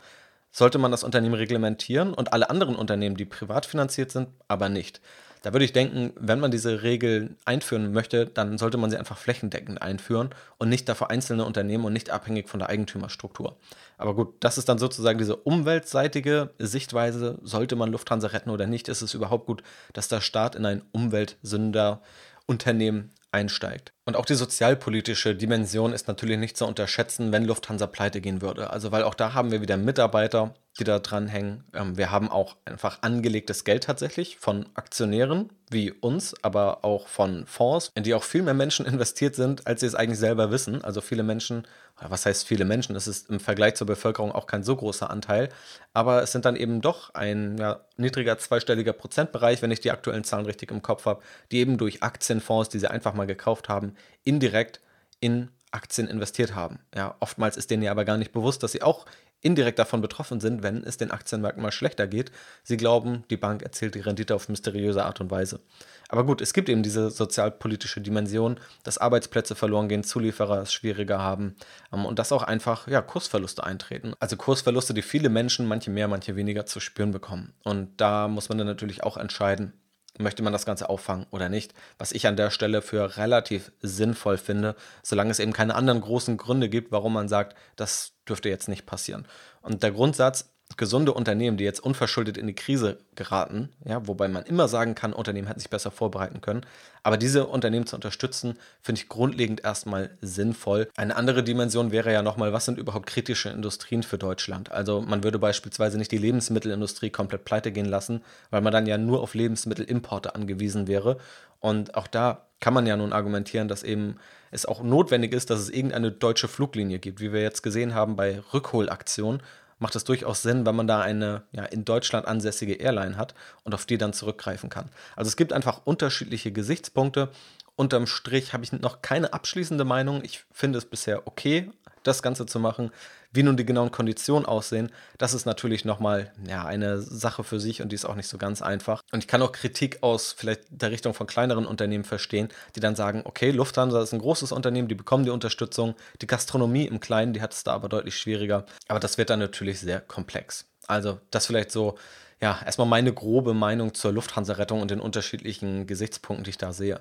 [0.52, 5.00] sollte man das Unternehmen reglementieren und alle anderen Unternehmen, die privat finanziert sind, aber nicht.
[5.42, 9.16] Da würde ich denken, wenn man diese Regeln einführen möchte, dann sollte man sie einfach
[9.16, 13.56] flächendeckend einführen und nicht dafür einzelne Unternehmen und nicht abhängig von der Eigentümerstruktur.
[13.96, 17.38] Aber gut, das ist dann sozusagen diese umweltseitige Sichtweise.
[17.42, 18.88] Sollte man Lufthansa retten oder nicht?
[18.88, 19.62] Ist es überhaupt gut,
[19.94, 23.92] dass der Staat in ein Umweltsünderunternehmen einsteigt.
[24.04, 28.70] Und auch die sozialpolitische Dimension ist natürlich nicht zu unterschätzen, wenn Lufthansa pleite gehen würde.
[28.70, 31.64] Also weil auch da haben wir wieder Mitarbeiter, die da dranhängen.
[31.74, 37.46] Ähm, wir haben auch einfach angelegtes Geld tatsächlich von Aktionären wie uns, aber auch von
[37.46, 40.82] Fonds, in die auch viel mehr Menschen investiert sind, als sie es eigentlich selber wissen.
[40.82, 41.66] Also viele Menschen,
[42.00, 42.96] was heißt viele Menschen?
[42.96, 45.50] Es ist im Vergleich zur Bevölkerung auch kein so großer Anteil,
[45.92, 50.24] aber es sind dann eben doch ein ja, niedriger zweistelliger Prozentbereich, wenn ich die aktuellen
[50.24, 53.94] Zahlen richtig im Kopf habe, die eben durch Aktienfonds, die sie einfach mal gekauft haben,
[54.24, 54.80] indirekt
[55.20, 56.80] in Aktien investiert haben.
[56.94, 59.06] Ja, oftmals ist denen ja aber gar nicht bewusst, dass sie auch
[59.42, 62.30] indirekt davon betroffen sind, wenn es den Aktienmärkten mal schlechter geht.
[62.62, 65.60] Sie glauben, die Bank erzielt die Rendite auf mysteriöse Art und Weise.
[66.08, 71.20] Aber gut, es gibt eben diese sozialpolitische Dimension, dass Arbeitsplätze verloren gehen, Zulieferer es schwieriger
[71.20, 71.56] haben
[71.92, 74.14] ähm, und dass auch einfach ja, Kursverluste eintreten.
[74.20, 77.52] Also Kursverluste, die viele Menschen, manche mehr, manche weniger zu spüren bekommen.
[77.64, 79.72] Und da muss man dann natürlich auch entscheiden,
[80.20, 81.74] möchte man das Ganze auffangen oder nicht.
[81.98, 86.36] Was ich an der Stelle für relativ sinnvoll finde, solange es eben keine anderen großen
[86.36, 89.26] Gründe gibt, warum man sagt, das dürfte jetzt nicht passieren.
[89.62, 90.50] Und der Grundsatz,
[90.80, 95.12] gesunde Unternehmen, die jetzt unverschuldet in die Krise geraten, ja, wobei man immer sagen kann,
[95.12, 96.62] Unternehmen hätten sich besser vorbereiten können,
[97.02, 100.88] aber diese Unternehmen zu unterstützen, finde ich grundlegend erstmal sinnvoll.
[100.96, 104.72] Eine andere Dimension wäre ja nochmal, was sind überhaupt kritische Industrien für Deutschland?
[104.72, 108.96] Also man würde beispielsweise nicht die Lebensmittelindustrie komplett pleite gehen lassen, weil man dann ja
[108.96, 111.18] nur auf Lebensmittelimporte angewiesen wäre.
[111.58, 114.16] Und auch da kann man ja nun argumentieren, dass eben
[114.50, 118.16] es auch notwendig ist, dass es irgendeine deutsche Fluglinie gibt, wie wir jetzt gesehen haben
[118.16, 119.42] bei Rückholaktionen,
[119.80, 123.74] macht es durchaus Sinn, wenn man da eine ja, in Deutschland ansässige Airline hat und
[123.74, 124.88] auf die dann zurückgreifen kann.
[125.16, 127.30] Also es gibt einfach unterschiedliche Gesichtspunkte.
[127.74, 130.22] Unterm Strich habe ich noch keine abschließende Meinung.
[130.22, 132.92] Ich finde es bisher okay, das Ganze zu machen.
[133.32, 137.80] Wie nun die genauen Konditionen aussehen, das ist natürlich nochmal ja, eine Sache für sich
[137.80, 139.02] und die ist auch nicht so ganz einfach.
[139.12, 142.96] Und ich kann auch Kritik aus vielleicht der Richtung von kleineren Unternehmen verstehen, die dann
[142.96, 145.94] sagen, okay, Lufthansa ist ein großes Unternehmen, die bekommen die Unterstützung.
[146.20, 148.66] Die Gastronomie im Kleinen, die hat es da aber deutlich schwieriger.
[148.88, 150.66] Aber das wird dann natürlich sehr komplex.
[150.88, 151.96] Also das vielleicht so,
[152.40, 157.00] ja, erstmal meine grobe Meinung zur Lufthansa-Rettung und den unterschiedlichen Gesichtspunkten, die ich da sehe.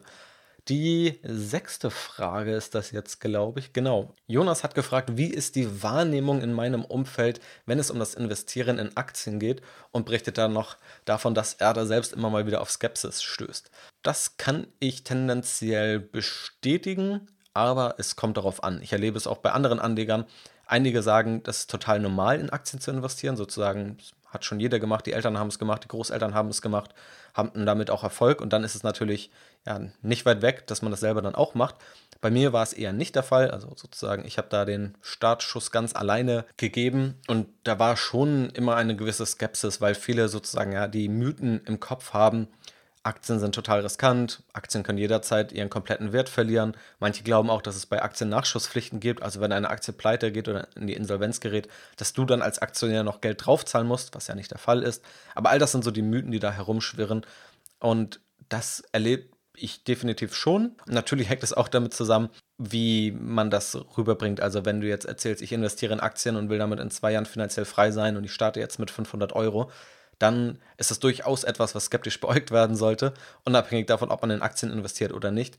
[0.68, 3.74] Die sechste Frage ist das jetzt, glaube ich.
[3.74, 4.14] Genau.
[4.28, 8.78] Jonas hat gefragt, wie ist die Wahrnehmung in meinem Umfeld, wenn es um das Investieren
[8.78, 12.62] in Aktien geht und berichtet dann noch davon, dass er da selbst immer mal wieder
[12.62, 13.72] auf Skepsis stößt.
[14.04, 18.82] Das kann ich tendenziell bestätigen, aber es kommt darauf an.
[18.82, 20.26] Ich erlebe es auch bei anderen Anlegern.
[20.66, 23.98] Einige sagen, das ist total normal, in Aktien zu investieren, sozusagen
[24.30, 26.94] hat schon jeder gemacht, die Eltern haben es gemacht, die Großeltern haben es gemacht,
[27.34, 28.42] haben damit auch Erfolg.
[28.42, 29.32] Und dann ist es natürlich
[29.66, 31.76] ja, nicht weit weg, dass man das selber dann auch macht.
[32.22, 35.72] Bei mir war es eher nicht der Fall, also sozusagen, ich habe da den Startschuss
[35.72, 37.16] ganz alleine gegeben.
[37.28, 41.80] Und da war schon immer eine gewisse Skepsis, weil viele sozusagen ja die Mythen im
[41.80, 42.48] Kopf haben,
[43.04, 46.76] Aktien sind total riskant, Aktien können jederzeit ihren kompletten Wert verlieren.
[47.00, 50.48] Manche glauben auch, dass es bei Aktien Nachschusspflichten gibt, also wenn eine Aktie pleite geht
[50.50, 54.28] oder in die Insolvenz gerät, dass du dann als Aktionär noch Geld draufzahlen musst, was
[54.28, 55.04] ja nicht der Fall ist.
[55.34, 57.26] Aber all das sind so die Mythen, die da herumschwirren.
[57.80, 60.76] Und das erlebe ich definitiv schon.
[60.86, 64.42] Natürlich hängt es auch damit zusammen, wie man das rüberbringt.
[64.42, 67.26] Also wenn du jetzt erzählst, ich investiere in Aktien und will damit in zwei Jahren
[67.26, 69.72] finanziell frei sein und ich starte jetzt mit 500 Euro,
[70.20, 73.14] dann ist das durchaus etwas, was skeptisch beäugt werden sollte,
[73.46, 75.58] unabhängig davon, ob man in Aktien investiert oder nicht.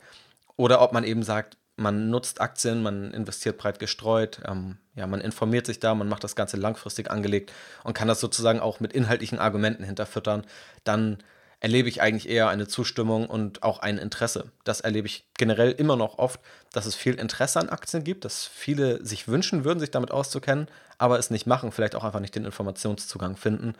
[0.56, 5.22] Oder ob man eben sagt, man nutzt Aktien, man investiert breit gestreut, ähm, ja, man
[5.22, 7.52] informiert sich da, man macht das Ganze langfristig angelegt
[7.84, 10.44] und kann das sozusagen auch mit inhaltlichen Argumenten hinterfüttern,
[10.84, 11.22] dann
[11.60, 14.50] erlebe ich eigentlich eher eine Zustimmung und auch ein Interesse.
[14.64, 16.40] Das erlebe ich generell immer noch oft,
[16.72, 20.68] dass es viel Interesse an Aktien gibt, dass viele sich wünschen würden, sich damit auszukennen,
[20.96, 23.74] aber es nicht machen, vielleicht auch einfach nicht den Informationszugang finden.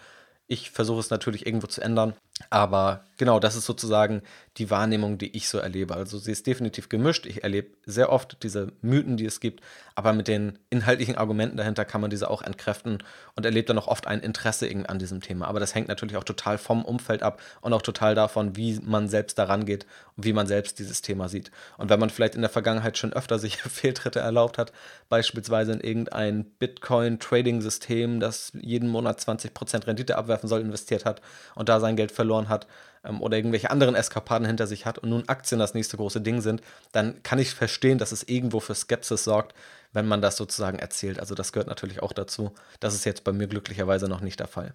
[0.53, 2.13] Ich versuche es natürlich irgendwo zu ändern
[2.49, 4.23] aber genau, das ist sozusagen
[4.57, 5.95] die Wahrnehmung, die ich so erlebe.
[5.95, 7.27] Also sie ist definitiv gemischt.
[7.27, 9.63] Ich erlebe sehr oft diese Mythen, die es gibt,
[9.95, 12.99] aber mit den inhaltlichen Argumenten dahinter kann man diese auch entkräften
[13.37, 15.47] und erlebt dann auch oft ein Interesse an diesem Thema.
[15.47, 19.09] Aber das hängt natürlich auch total vom Umfeld ab und auch total davon, wie man
[19.09, 21.51] selbst daran geht und wie man selbst dieses Thema sieht.
[21.77, 24.73] Und wenn man vielleicht in der Vergangenheit schon öfter sich Fehltritte erlaubt hat,
[25.09, 31.21] beispielsweise in irgendein Bitcoin-Trading-System, das jeden Monat 20% Rendite abwerfen soll, investiert hat
[31.55, 32.67] und da sein Geld verloren verloren hat
[33.05, 36.41] ähm, oder irgendwelche anderen Eskapaden hinter sich hat und nun Aktien das nächste große Ding
[36.41, 36.63] sind,
[36.93, 39.55] dann kann ich verstehen, dass es irgendwo für Skepsis sorgt,
[39.93, 41.19] wenn man das sozusagen erzählt.
[41.19, 42.53] Also das gehört natürlich auch dazu.
[42.79, 44.73] Das ist jetzt bei mir glücklicherweise noch nicht der Fall.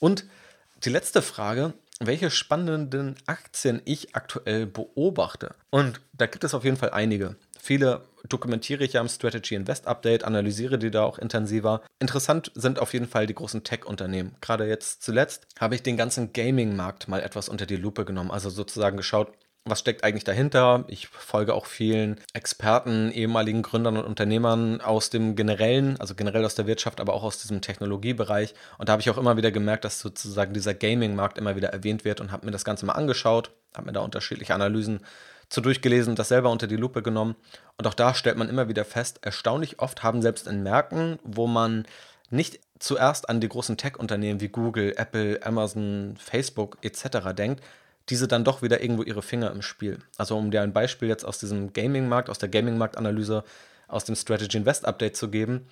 [0.00, 0.24] Und
[0.84, 5.54] die letzte Frage, welche spannenden Aktien ich aktuell beobachte.
[5.70, 7.36] Und da gibt es auf jeden Fall einige.
[7.60, 11.82] Viele dokumentiere ich ja im Strategy Invest Update, analysiere die da auch intensiver.
[11.98, 14.36] Interessant sind auf jeden Fall die großen Tech-Unternehmen.
[14.40, 18.30] Gerade jetzt zuletzt habe ich den ganzen Gaming-Markt mal etwas unter die Lupe genommen.
[18.30, 19.32] Also sozusagen geschaut,
[19.66, 20.84] was steckt eigentlich dahinter?
[20.88, 26.54] Ich folge auch vielen Experten, ehemaligen Gründern und Unternehmern aus dem generellen, also generell aus
[26.54, 28.54] der Wirtschaft, aber auch aus diesem Technologiebereich.
[28.76, 32.04] Und da habe ich auch immer wieder gemerkt, dass sozusagen dieser Gaming-Markt immer wieder erwähnt
[32.04, 35.00] wird und habe mir das Ganze mal angeschaut, habe mir da unterschiedliche Analysen
[35.54, 37.36] zu durchgelesen das selber unter die Lupe genommen.
[37.78, 41.46] Und auch da stellt man immer wieder fest, erstaunlich oft haben selbst in Märkten, wo
[41.46, 41.86] man
[42.28, 47.32] nicht zuerst an die großen Tech-Unternehmen wie Google, Apple, Amazon, Facebook etc.
[47.36, 47.62] denkt,
[48.08, 50.00] diese dann doch wieder irgendwo ihre Finger im Spiel.
[50.18, 53.44] Also um dir ein Beispiel jetzt aus diesem Gaming-Markt, aus der Gaming-Marktanalyse,
[53.86, 55.68] aus dem Strategy Invest Update zu geben.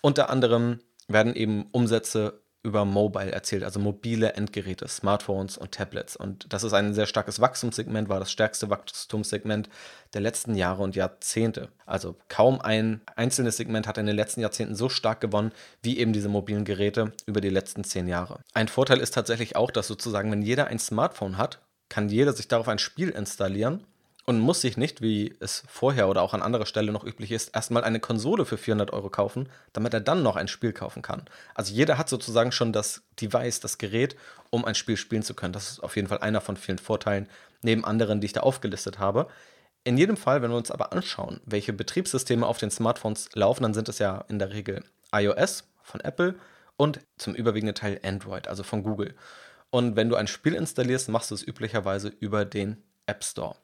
[0.00, 6.16] Unter anderem werden eben Umsätze über Mobile erzählt, also mobile Endgeräte, Smartphones und Tablets.
[6.16, 9.68] Und das ist ein sehr starkes Wachstumssegment, war das stärkste Wachstumssegment
[10.14, 11.68] der letzten Jahre und Jahrzehnte.
[11.84, 16.14] Also kaum ein einzelnes Segment hat in den letzten Jahrzehnten so stark gewonnen wie eben
[16.14, 18.40] diese mobilen Geräte über die letzten zehn Jahre.
[18.54, 22.48] Ein Vorteil ist tatsächlich auch, dass sozusagen, wenn jeder ein Smartphone hat, kann jeder sich
[22.48, 23.84] darauf ein Spiel installieren
[24.26, 27.54] und muss sich nicht, wie es vorher oder auch an anderer Stelle noch üblich ist,
[27.54, 31.24] erstmal eine Konsole für 400 Euro kaufen, damit er dann noch ein Spiel kaufen kann.
[31.54, 34.16] Also jeder hat sozusagen schon das Device, das Gerät,
[34.50, 35.52] um ein Spiel spielen zu können.
[35.52, 37.28] Das ist auf jeden Fall einer von vielen Vorteilen,
[37.62, 39.28] neben anderen, die ich da aufgelistet habe.
[39.84, 43.74] In jedem Fall, wenn wir uns aber anschauen, welche Betriebssysteme auf den Smartphones laufen, dann
[43.74, 44.82] sind es ja in der Regel
[45.12, 46.36] iOS von Apple
[46.76, 49.14] und zum überwiegenden Teil Android, also von Google.
[49.68, 53.56] Und wenn du ein Spiel installierst, machst du es üblicherweise über den App Store.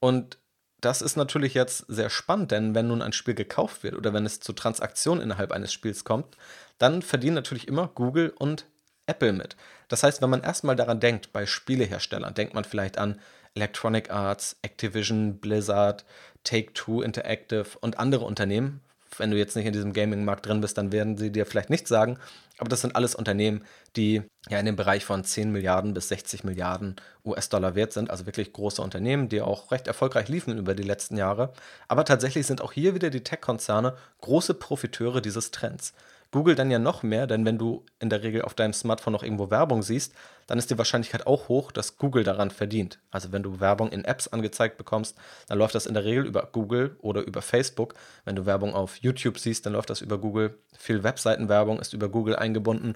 [0.00, 0.38] Und
[0.80, 4.26] das ist natürlich jetzt sehr spannend, denn wenn nun ein Spiel gekauft wird oder wenn
[4.26, 6.36] es zu Transaktionen innerhalb eines Spiels kommt,
[6.78, 8.66] dann verdienen natürlich immer Google und
[9.06, 9.56] Apple mit.
[9.88, 13.20] Das heißt, wenn man erstmal daran denkt, bei Spieleherstellern, denkt man vielleicht an
[13.54, 16.04] Electronic Arts, Activision, Blizzard,
[16.44, 18.80] Take-Two Interactive und andere Unternehmen,
[19.18, 21.88] wenn du jetzt nicht in diesem Gaming-Markt drin bist, dann werden sie dir vielleicht nichts
[21.88, 22.18] sagen.
[22.58, 23.64] Aber das sind alles Unternehmen,
[23.96, 28.10] die ja in dem Bereich von 10 Milliarden bis 60 Milliarden US-Dollar wert sind.
[28.10, 31.52] Also wirklich große Unternehmen, die auch recht erfolgreich liefen über die letzten Jahre.
[31.88, 35.94] Aber tatsächlich sind auch hier wieder die Tech-Konzerne große Profiteure dieses Trends.
[36.32, 39.24] Google dann ja noch mehr, denn wenn du in der Regel auf deinem Smartphone noch
[39.24, 40.14] irgendwo Werbung siehst,
[40.46, 43.00] dann ist die Wahrscheinlichkeit auch hoch, dass Google daran verdient.
[43.10, 45.16] Also wenn du Werbung in Apps angezeigt bekommst,
[45.48, 47.94] dann läuft das in der Regel über Google oder über Facebook.
[48.24, 50.58] Wenn du Werbung auf YouTube siehst, dann läuft das über Google.
[50.78, 52.94] Viel Webseitenwerbung ist über Google eingebunden.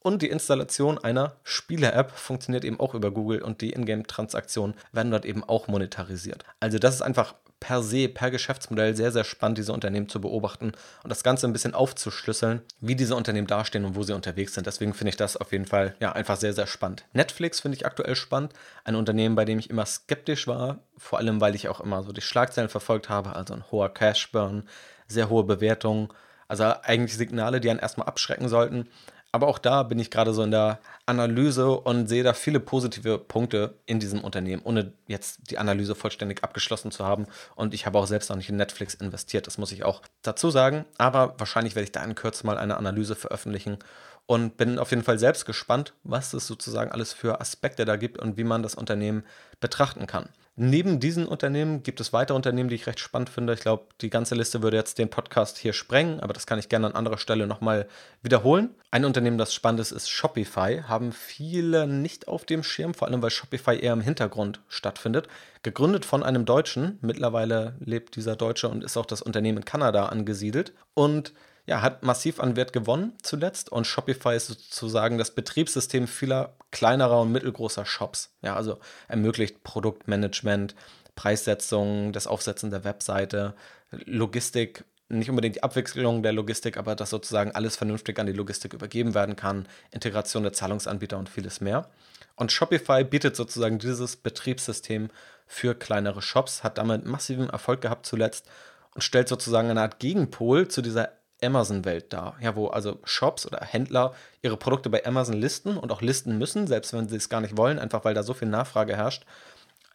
[0.00, 5.24] Und die Installation einer Spiele-App funktioniert eben auch über Google und die Ingame-Transaktionen werden dort
[5.24, 6.44] eben auch monetarisiert.
[6.60, 10.72] Also das ist einfach per se, per Geschäftsmodell sehr, sehr spannend, diese Unternehmen zu beobachten
[11.02, 14.66] und das Ganze ein bisschen aufzuschlüsseln, wie diese Unternehmen dastehen und wo sie unterwegs sind.
[14.66, 17.06] Deswegen finde ich das auf jeden Fall ja einfach sehr, sehr spannend.
[17.14, 18.52] Netflix finde ich aktuell spannend.
[18.84, 22.12] Ein Unternehmen, bei dem ich immer skeptisch war, vor allem weil ich auch immer so
[22.12, 24.68] die Schlagzeilen verfolgt habe, also ein hoher Cash-Burn,
[25.08, 26.08] sehr hohe Bewertungen.
[26.46, 28.88] Also eigentlich Signale, die einen erstmal abschrecken sollten.
[29.34, 33.18] Aber auch da bin ich gerade so in der Analyse und sehe da viele positive
[33.18, 37.26] Punkte in diesem Unternehmen, ohne jetzt die Analyse vollständig abgeschlossen zu haben.
[37.56, 40.50] Und ich habe auch selbst noch nicht in Netflix investiert, das muss ich auch dazu
[40.50, 40.84] sagen.
[40.98, 43.78] Aber wahrscheinlich werde ich da in Kürze mal eine Analyse veröffentlichen
[44.26, 48.20] und bin auf jeden Fall selbst gespannt, was es sozusagen alles für Aspekte da gibt
[48.20, 49.24] und wie man das Unternehmen
[49.58, 50.28] betrachten kann.
[50.56, 53.54] Neben diesen Unternehmen gibt es weitere Unternehmen, die ich recht spannend finde.
[53.54, 56.68] Ich glaube, die ganze Liste würde jetzt den Podcast hier sprengen, aber das kann ich
[56.68, 57.88] gerne an anderer Stelle nochmal
[58.22, 58.70] wiederholen.
[58.92, 60.82] Ein Unternehmen, das spannend ist, ist Shopify.
[60.86, 65.26] Haben viele nicht auf dem Schirm, vor allem weil Shopify eher im Hintergrund stattfindet.
[65.64, 66.98] Gegründet von einem Deutschen.
[67.00, 70.72] Mittlerweile lebt dieser Deutsche und ist auch das Unternehmen in Kanada angesiedelt.
[70.94, 71.32] Und
[71.66, 77.22] ja, hat massiv an Wert gewonnen zuletzt und Shopify ist sozusagen das Betriebssystem vieler kleinerer
[77.22, 78.34] und mittelgroßer Shops.
[78.42, 80.74] Ja, also ermöglicht Produktmanagement,
[81.16, 83.54] Preissetzung, das Aufsetzen der Webseite,
[83.90, 88.72] Logistik, nicht unbedingt die Abwicklung der Logistik, aber dass sozusagen alles vernünftig an die Logistik
[88.72, 91.90] übergeben werden kann, Integration der Zahlungsanbieter und vieles mehr.
[92.36, 95.10] Und Shopify bietet sozusagen dieses Betriebssystem
[95.46, 98.48] für kleinere Shops, hat damit massiven Erfolg gehabt zuletzt
[98.94, 101.10] und stellt sozusagen eine Art Gegenpol zu dieser
[101.44, 106.02] Amazon-Welt dar, ja, wo also Shops oder Händler ihre Produkte bei Amazon listen und auch
[106.02, 108.96] listen müssen, selbst wenn sie es gar nicht wollen, einfach weil da so viel Nachfrage
[108.96, 109.24] herrscht.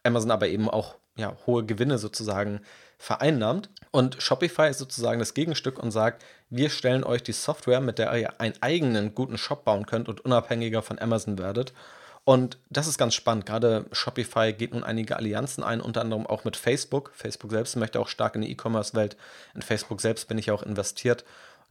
[0.02, 2.60] Amazon aber eben auch ja, hohe Gewinne sozusagen
[2.98, 3.70] vereinnahmt.
[3.90, 8.14] Und Shopify ist sozusagen das Gegenstück und sagt, wir stellen euch die Software, mit der
[8.16, 11.72] ihr einen eigenen guten Shop bauen könnt und unabhängiger von Amazon werdet.
[12.30, 13.44] Und das ist ganz spannend.
[13.44, 17.10] Gerade Shopify geht nun einige Allianzen ein, unter anderem auch mit Facebook.
[17.12, 19.16] Facebook selbst möchte auch stark in die E-Commerce-Welt.
[19.52, 21.24] In Facebook selbst bin ich auch investiert.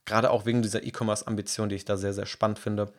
[0.04, 2.92] Gerade auch wegen dieser E-Commerce-Ambition, die ich da sehr, sehr spannend finde.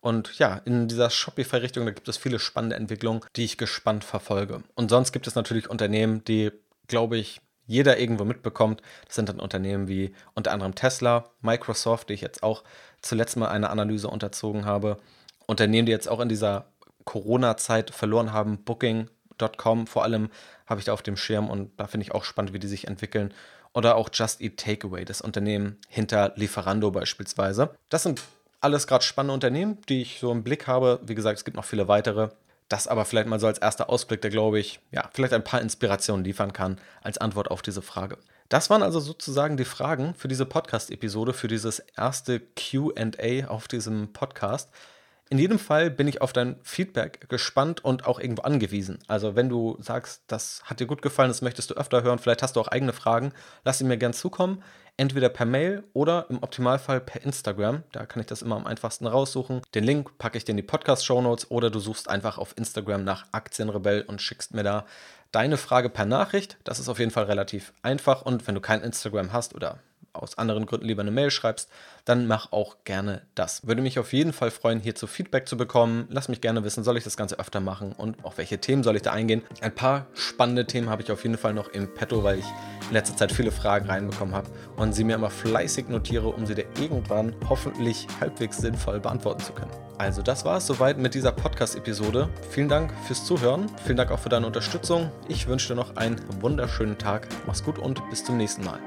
[0.00, 4.62] Und ja, in dieser Shopify-Richtung, da gibt es viele spannende Entwicklungen, die ich gespannt verfolge.
[4.76, 6.52] Und sonst gibt es natürlich Unternehmen, die,
[6.86, 8.80] glaube ich, jeder irgendwo mitbekommt.
[9.06, 12.62] Das sind dann Unternehmen wie unter anderem Tesla, Microsoft, die ich jetzt auch
[13.02, 14.98] zuletzt mal eine Analyse unterzogen habe.
[15.46, 16.66] Unternehmen, die jetzt auch in dieser
[17.08, 18.58] Corona-Zeit verloren haben.
[18.64, 20.28] Booking.com vor allem
[20.66, 22.86] habe ich da auf dem Schirm und da finde ich auch spannend, wie die sich
[22.86, 23.32] entwickeln.
[23.72, 27.74] Oder auch Just Eat Takeaway, das Unternehmen hinter Lieferando beispielsweise.
[27.88, 28.20] Das sind
[28.60, 31.00] alles gerade spannende Unternehmen, die ich so im Blick habe.
[31.02, 32.28] Wie gesagt, es gibt noch viele weitere.
[32.68, 35.62] Das aber vielleicht mal so als erster Ausblick, der glaube ich, ja, vielleicht ein paar
[35.62, 38.18] Inspirationen liefern kann als Antwort auf diese Frage.
[38.50, 44.12] Das waren also sozusagen die Fragen für diese Podcast-Episode, für dieses erste QA auf diesem
[44.12, 44.70] Podcast.
[45.30, 48.98] In jedem Fall bin ich auf dein Feedback gespannt und auch irgendwo angewiesen.
[49.08, 52.42] Also wenn du sagst, das hat dir gut gefallen, das möchtest du öfter hören, vielleicht
[52.42, 54.62] hast du auch eigene Fragen, lass sie mir gern zukommen.
[54.96, 57.84] Entweder per Mail oder im Optimalfall per Instagram.
[57.92, 59.60] Da kann ich das immer am einfachsten raussuchen.
[59.74, 63.04] Den Link packe ich dir in die Podcast-Show Notes oder du suchst einfach auf Instagram
[63.04, 64.86] nach Aktienrebell und schickst mir da
[65.30, 66.56] deine Frage per Nachricht.
[66.64, 69.78] Das ist auf jeden Fall relativ einfach und wenn du kein Instagram hast oder
[70.18, 71.70] aus anderen Gründen lieber eine Mail schreibst,
[72.04, 73.66] dann mach auch gerne das.
[73.66, 76.06] Würde mich auf jeden Fall freuen, hierzu Feedback zu bekommen.
[76.10, 78.96] Lass mich gerne wissen, soll ich das Ganze öfter machen und auf welche Themen soll
[78.96, 79.42] ich da eingehen.
[79.60, 82.46] Ein paar spannende Themen habe ich auf jeden Fall noch im Petto, weil ich
[82.88, 86.54] in letzter Zeit viele Fragen reinbekommen habe und sie mir immer fleißig notiere, um sie
[86.54, 89.70] dir irgendwann hoffentlich halbwegs sinnvoll beantworten zu können.
[89.98, 92.28] Also das war es soweit mit dieser Podcast-Episode.
[92.50, 93.66] Vielen Dank fürs Zuhören.
[93.84, 95.10] Vielen Dank auch für deine Unterstützung.
[95.26, 97.28] Ich wünsche dir noch einen wunderschönen Tag.
[97.46, 98.78] Mach's gut und bis zum nächsten Mal.